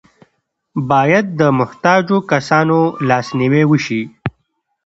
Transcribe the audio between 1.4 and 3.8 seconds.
محتاجو کسانو لاسنیوی